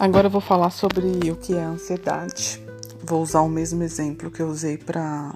[0.00, 2.58] Agora eu vou falar sobre o que é ansiedade.
[3.04, 5.34] Vou usar o mesmo exemplo que eu usei para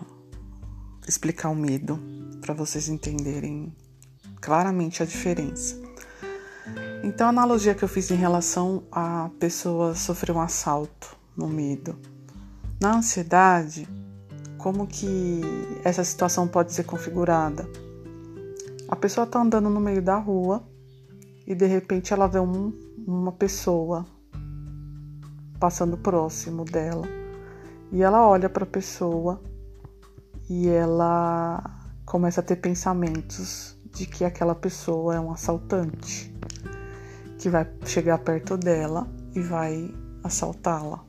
[1.06, 2.00] explicar o medo,
[2.40, 3.76] para vocês entenderem
[4.40, 5.78] claramente a diferença.
[7.02, 11.94] Então, a analogia que eu fiz em relação a pessoa sofrer um assalto no medo.
[12.80, 13.86] Na ansiedade,
[14.56, 15.42] como que
[15.84, 17.68] essa situação pode ser configurada?
[18.88, 20.66] A pessoa está andando no meio da rua
[21.46, 22.72] e de repente ela vê um,
[23.06, 24.06] uma pessoa
[25.58, 27.06] passando próximo dela
[27.92, 29.40] e ela olha para a pessoa
[30.48, 31.62] e ela
[32.04, 36.34] começa a ter pensamentos de que aquela pessoa é um assaltante
[37.38, 41.04] que vai chegar perto dela e vai assaltá-la.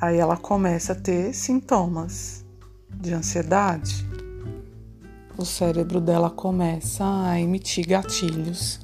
[0.00, 2.44] Aí ela começa a ter sintomas
[2.90, 4.06] de ansiedade.
[5.38, 8.80] O cérebro dela começa a emitir gatilhos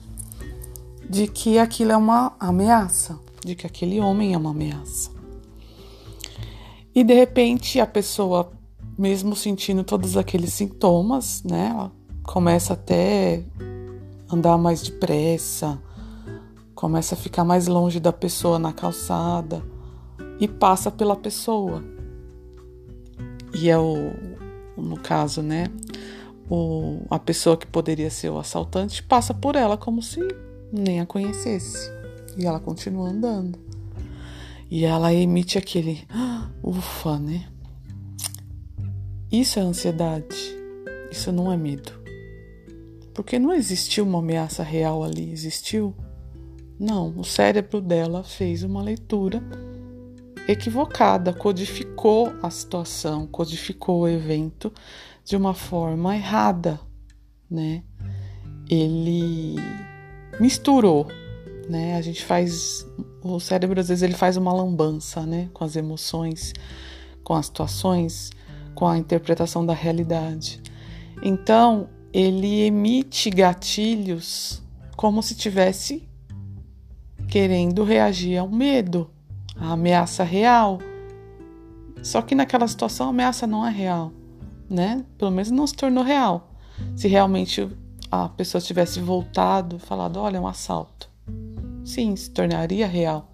[1.08, 5.10] de que aquilo é uma ameaça, de que aquele homem é uma ameaça.
[6.94, 8.50] E de repente a pessoa,
[8.98, 11.92] mesmo sentindo todos aqueles sintomas, né, ela
[12.24, 13.44] começa até
[14.30, 15.80] andar mais depressa,
[16.74, 19.62] começa a ficar mais longe da pessoa na calçada
[20.40, 21.82] e passa pela pessoa.
[23.54, 24.12] E é o,
[24.76, 25.68] no caso, né,
[26.50, 30.20] o, a pessoa que poderia ser o assaltante passa por ela como se
[30.72, 31.97] nem a conhecesse.
[32.38, 33.58] E ela continua andando.
[34.70, 37.48] E ela emite aquele ah, ufa, né?
[39.30, 40.36] Isso é ansiedade.
[41.10, 41.92] Isso não é medo.
[43.12, 45.94] Porque não existiu uma ameaça real ali, existiu?
[46.78, 49.42] Não, o cérebro dela fez uma leitura
[50.46, 54.72] equivocada, codificou a situação, codificou o evento
[55.24, 56.80] de uma forma errada,
[57.50, 57.82] né?
[58.70, 59.56] Ele
[60.40, 61.06] misturou,
[61.68, 61.96] né?
[61.96, 62.86] A gente faz
[63.22, 66.52] o cérebro às vezes ele faz uma lambança, né, com as emoções,
[67.22, 68.30] com as situações,
[68.74, 70.62] com a interpretação da realidade.
[71.22, 74.62] Então, ele emite gatilhos
[74.96, 76.08] como se tivesse
[77.28, 79.10] querendo reagir ao medo,
[79.56, 80.78] à ameaça real.
[82.02, 84.12] Só que naquela situação a ameaça não é real,
[84.70, 85.04] né?
[85.18, 86.52] Pelo menos não se tornou real.
[86.96, 87.68] Se realmente
[88.10, 91.07] a pessoa tivesse voltado falado, olha, é um assalto.
[91.88, 93.32] Sim, se tornaria real,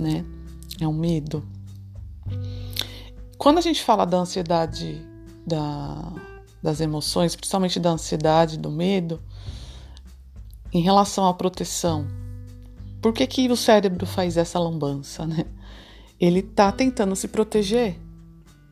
[0.00, 0.24] né?
[0.80, 1.46] É um medo.
[3.36, 5.06] Quando a gente fala da ansiedade
[5.46, 6.10] da
[6.62, 9.22] das emoções, principalmente da ansiedade, do medo,
[10.72, 12.06] em relação à proteção.
[13.00, 15.44] Por que, que o cérebro faz essa lambança, né?
[16.18, 18.00] Ele está tentando se proteger,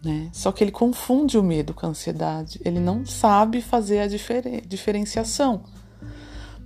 [0.03, 0.31] né?
[0.33, 2.59] Só que ele confunde o medo com a ansiedade.
[2.65, 5.63] Ele não sabe fazer a difer diferenciação.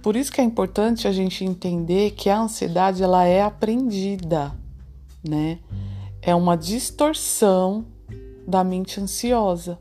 [0.03, 4.53] Por isso que é importante a gente entender que a ansiedade ela é aprendida,
[5.27, 5.59] né?
[6.23, 7.85] É uma distorção
[8.47, 9.79] da mente ansiosa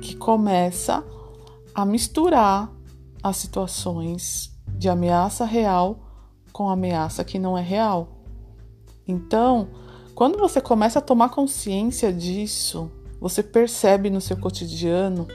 [0.00, 1.04] que começa
[1.74, 2.70] a misturar
[3.22, 5.98] as situações de ameaça real
[6.52, 8.08] com ameaça que não é real.
[9.06, 9.68] Então,
[10.14, 15.28] quando você começa a tomar consciência disso, você percebe no seu cotidiano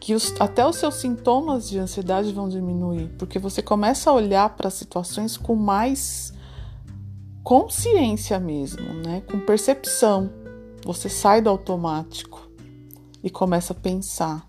[0.00, 4.48] que os, até os seus sintomas de ansiedade vão diminuir, porque você começa a olhar
[4.50, 6.32] para as situações com mais
[7.42, 9.22] consciência mesmo, né?
[9.22, 10.30] Com percepção.
[10.84, 12.48] Você sai do automático
[13.22, 14.48] e começa a pensar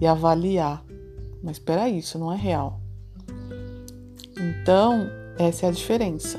[0.00, 0.84] e avaliar.
[1.42, 2.80] Mas espera isso não é real.
[4.36, 6.38] Então, essa é a diferença.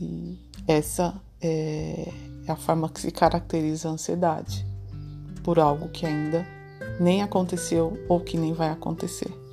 [0.00, 2.12] E essa é
[2.48, 4.66] a forma que se caracteriza a ansiedade
[5.42, 6.55] por algo que ainda
[6.98, 9.45] nem aconteceu ou que nem vai acontecer.